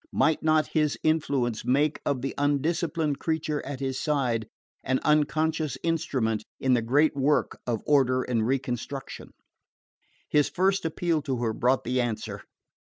Might 0.11 0.41
not 0.41 0.65
his 0.73 0.97
influence 1.03 1.63
make 1.63 1.99
of 2.07 2.23
the 2.23 2.33
undisciplined 2.35 3.19
creature 3.19 3.63
at 3.63 3.79
his 3.79 3.99
side 3.99 4.47
an 4.83 4.99
unconscious 5.03 5.77
instrument 5.83 6.43
in 6.59 6.73
the 6.73 6.81
great 6.81 7.15
work 7.15 7.59
of 7.67 7.83
order 7.85 8.23
and 8.23 8.47
reconstruction? 8.47 9.29
His 10.27 10.49
first 10.49 10.85
appeal 10.85 11.21
to 11.21 11.37
her 11.43 11.53
brought 11.53 11.83
the 11.83 12.01
answer. 12.01 12.41